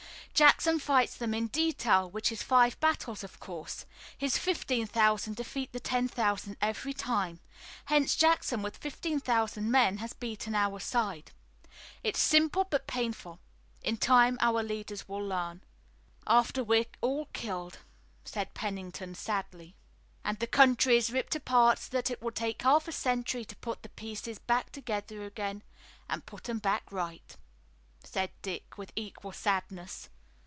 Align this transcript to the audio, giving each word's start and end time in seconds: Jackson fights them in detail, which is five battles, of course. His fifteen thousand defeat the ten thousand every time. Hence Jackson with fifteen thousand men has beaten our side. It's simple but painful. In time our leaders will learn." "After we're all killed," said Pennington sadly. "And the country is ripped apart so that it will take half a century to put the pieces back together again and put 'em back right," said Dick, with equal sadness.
Jackson 0.33 0.79
fights 0.79 1.15
them 1.17 1.35
in 1.35 1.47
detail, 1.47 2.09
which 2.09 2.31
is 2.31 2.41
five 2.41 2.79
battles, 2.79 3.23
of 3.23 3.39
course. 3.39 3.85
His 4.17 4.39
fifteen 4.39 4.87
thousand 4.87 5.35
defeat 5.35 5.71
the 5.71 5.79
ten 5.79 6.07
thousand 6.07 6.57
every 6.61 6.93
time. 6.93 7.39
Hence 7.85 8.15
Jackson 8.15 8.63
with 8.63 8.77
fifteen 8.77 9.19
thousand 9.19 9.69
men 9.69 9.97
has 9.97 10.13
beaten 10.13 10.55
our 10.55 10.79
side. 10.79 11.31
It's 12.01 12.19
simple 12.19 12.63
but 12.63 12.87
painful. 12.87 13.39
In 13.83 13.97
time 13.97 14.39
our 14.41 14.63
leaders 14.63 15.07
will 15.07 15.23
learn." 15.23 15.61
"After 16.25 16.63
we're 16.63 16.85
all 17.01 17.25
killed," 17.33 17.79
said 18.25 18.55
Pennington 18.55 19.13
sadly. 19.13 19.75
"And 20.23 20.39
the 20.39 20.47
country 20.47 20.97
is 20.97 21.11
ripped 21.11 21.35
apart 21.35 21.77
so 21.77 21.89
that 21.91 22.09
it 22.09 22.19
will 22.19 22.31
take 22.31 22.63
half 22.63 22.87
a 22.87 22.91
century 22.91 23.45
to 23.45 23.55
put 23.57 23.83
the 23.83 23.89
pieces 23.89 24.39
back 24.39 24.71
together 24.71 25.23
again 25.23 25.61
and 26.09 26.25
put 26.25 26.49
'em 26.49 26.57
back 26.57 26.91
right," 26.91 27.35
said 28.03 28.31
Dick, 28.41 28.75
with 28.75 28.91
equal 28.95 29.33
sadness. 29.33 30.09